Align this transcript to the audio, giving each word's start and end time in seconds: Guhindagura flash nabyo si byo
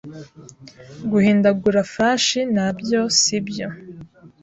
Guhindagura 1.11 1.81
flash 1.93 2.29
nabyo 2.55 3.01
si 3.19 3.37
byo 3.47 3.67